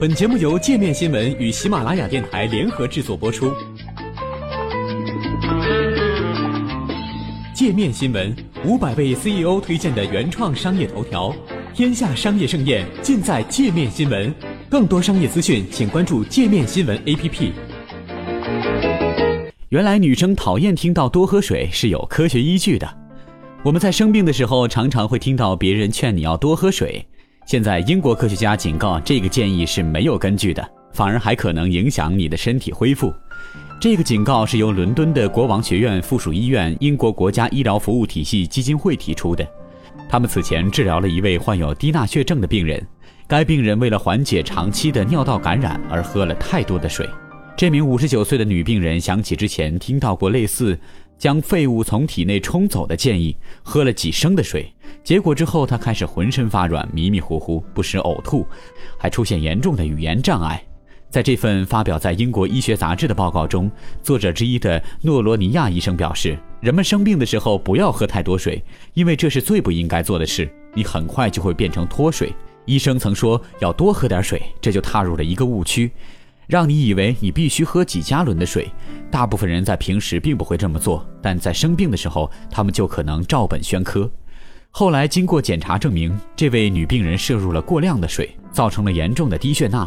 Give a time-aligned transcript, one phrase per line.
[0.00, 3.52] 本节目由界面新闻与喜马拉雅电台联合制作播出。
[7.52, 8.32] 界面新闻
[8.64, 11.34] 五百位 CEO 推荐的原创商业头条，
[11.74, 14.32] 天下商业盛宴尽在界面新闻。
[14.70, 17.50] 更多商业资讯，请关注界面新闻 APP。
[19.70, 22.88] 原来女生讨厌听到多喝水是有科学依据的。
[23.64, 27.04] 我们在生病的时候，常常会听到别人劝你要多喝水。
[27.48, 30.62] 现在，英国科学家警告，这个建议是没有根据的，
[30.92, 33.10] 反而还可能影响你的身体恢复。
[33.80, 39.48] 这个警告是由伦敦的国王学院附属医院英国国家医疗服务体系基金会提出的。
[40.10, 42.86] 他们此前治疗了一位患有低钠血症的病人，
[43.26, 47.08] 该病人为了缓解长期的尿道感染而喝了太多的水。
[47.56, 50.78] 这名59岁的女病人想起之前听到过类似。
[51.18, 54.72] 将废物从体内冲走的建议，喝了几升的水，
[55.02, 58.46] 结果之后他开始浑身发软、迷迷糊糊，不时呕吐，
[58.96, 60.62] 还出现严重的语言障碍。
[61.10, 63.70] 在这份发表在英国医学杂志的报告中，
[64.02, 72.32] 作者之一的诺罗尼亚医生表示，人们生病的时候不要喝太多水，因为这是最不应该做的事，你很快就会变成脱水。
[72.66, 75.90] 医生曾说要多喝点水，这就踏入了一个误区。
[76.48, 78.72] 让你以为你必须喝几加仑的水，
[79.10, 84.10] 大部分人在平时并不会这么做，但在生病的时候，他们就可能照本宣科。
[84.70, 89.86] 后来经过检查证明，这位女病人摄入了过量的水，造成了严重的低血钠，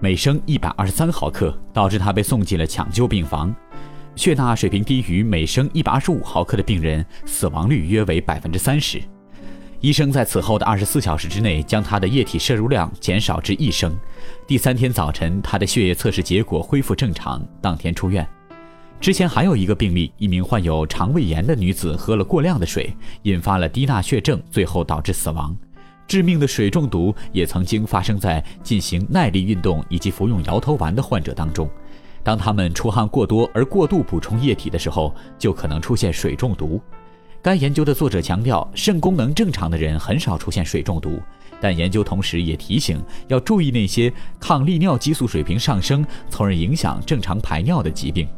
[0.00, 3.54] 每升一百二十三毫克，导致她被送进了抢救病房。
[4.16, 9.02] 血钠水平低于每升一百二十五毫克的病人，死亡率约为百分之三十。
[9.80, 13.98] 医生在此后的二十四小时之内将他的液体摄入量减少至一升。
[14.46, 18.26] 第三天早晨，他的血液测试结果恢复正常，当天出院。
[19.00, 25.56] 之前还有一个病例，一名患有肠胃炎的女子喝了过量的水，引发了低钠血症，最后导致死亡。
[26.06, 31.66] 致命的水中毒也曾经发生在进行耐力运动以及服用摇头丸的患者当中。
[32.22, 36.78] 当他们出汗过多而过度补充液体的时候，就可能出现水中毒。
[37.42, 41.18] 该研究的作者强调，肾功能正常的人很少出现水中毒，
[41.58, 48.28] 但研究同时也提醒要注意那些抗利尿激素水平上升，从而影响正常排尿的疾病。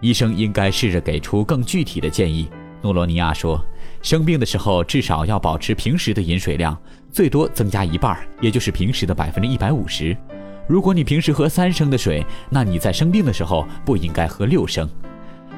[0.00, 2.48] 医生应该试着给出更具体的建议。
[2.80, 3.64] 诺罗尼亚说，
[4.02, 6.76] 生病的时候至少要保持平时的饮水量，
[7.12, 10.16] 最多增加一半，也就是平时的百分之一百五十。
[10.66, 14.88] 如果你平时喝三升的水，那你在生病的时候不应该喝六升。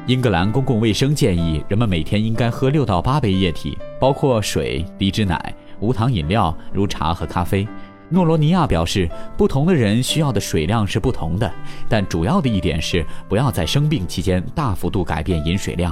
[0.07, 7.67] 英格兰公共卫生建议人们每天应该喝六到八杯液体，包括水、低脂奶、无糖饮料，如茶和咖啡。
[8.11, 11.51] 诺罗尼亚表示，不同的人需要的水量是不同的，
[11.89, 15.91] 但主要的一点是不要在生病期间大幅度改变饮水量。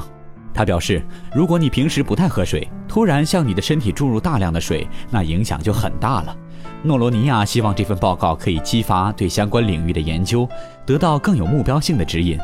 [0.53, 1.03] 他表示，
[1.35, 6.37] 如果你平时不太喝水，突然向你的身体注入大量的水，那影响就很大了。
[6.83, 10.47] 诺罗尼亚希望这份报告可以激发对相关领域的研究，
[10.85, 12.39] 得到更有目标性的指引。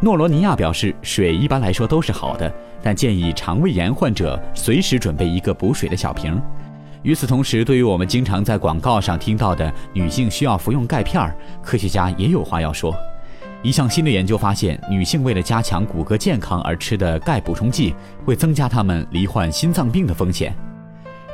[0.00, 6.40] 诺罗尼亚表示，水一般来说都是好的，但建议肠胃炎患者随时准备一个补水的小瓶。
[7.02, 12.94] 与此同时，对于我们经常在广告上听到的女性需要服用钙片，科学家也有话要说。
[13.60, 17.92] 一项新的研究发现，女性为了加强骨骼健康而吃的钙补充剂，
[18.24, 20.56] 会增加她们罹患心脏病的风险。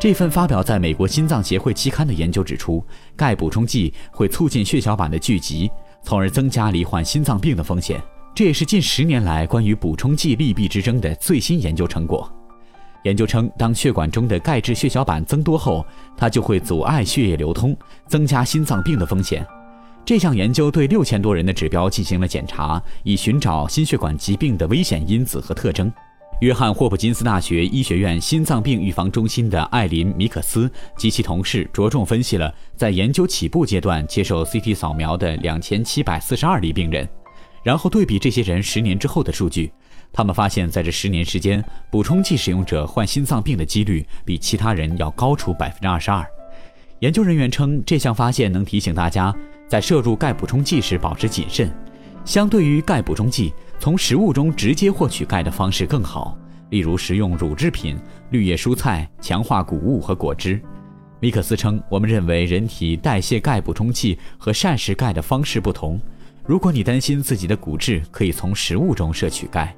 [0.01, 2.83] 这份发表在美国心脏协会期刊的研究指出，
[3.15, 5.71] 钙补充剂会促进血小板的聚集，
[6.03, 8.01] 从而增加罹患心脏病的风险。
[8.35, 12.29] 这也是近十年来关于补充剂利弊之争的最新研究成果。
[13.05, 15.87] 研究称，当血管中的钙质血小板增多后，
[16.17, 17.77] 它就会阻碍血液流通，
[18.09, 19.47] 增加心脏病的风险。
[20.05, 25.93] 这项研究对六千多人的指标进行了检查，以寻找心血管疾病的危险因子和特征。
[26.41, 37.09] 约翰霍普金斯大学医学院心脏病预防中心的艾琳·米克斯及其同事着重分析了在研究起步阶段接受 CT 扫描的两千七百四十二例病人。
[37.65, 39.73] 然后对比这些人十年之后的数据，
[40.13, 46.25] 他们发现，在这十年时间，补充剂使用者患心脏病的几率比其他人要高出百分之二十二。
[47.01, 49.35] 研究人员称，这项发现能提醒大家
[49.67, 51.75] 在摄入钙补充剂时保持谨慎。
[52.25, 57.99] 相对于钙补充剂，从食物中直接获取钙的方式更好，例如食用乳制品、
[58.31, 60.61] 绿叶蔬菜、强化谷物和果汁。
[61.21, 65.99] 米克斯称，我们认为人体代谢钙补充剂和膳食钙的方式不同。
[66.47, 69.75] 如果你担心自己的骨质，可以从食物中摄取钙。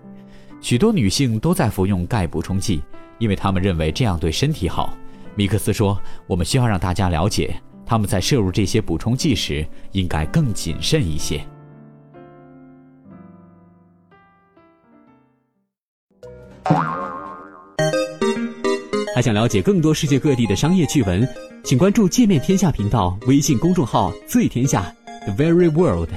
[0.61, 2.83] 许多女性都在服用钙补充剂，
[3.19, 4.93] 因为她们认为这样对身体好。
[5.37, 5.97] 米克斯说
[6.27, 7.55] ：“我们需要让大家了解，
[7.85, 11.41] 他们在摄入这些补充剂时应该更谨慎一些。”
[19.15, 21.25] 还想了解更多世界各地的商业趣闻，
[21.63, 24.93] 请关注“界面天下”频道微信公众号“最天下
[25.27, 26.11] The Very World”。